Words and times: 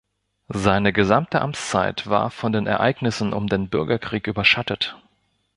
Seine 0.49 0.93
gesamte 0.93 1.41
Amtszeit 1.41 2.09
war 2.09 2.31
von 2.31 2.51
den 2.53 2.65
Ereignissen 2.65 3.33
um 3.33 3.45
den 3.45 3.69
Bürgerkrieg 3.69 4.25
überschattet. 4.25 4.97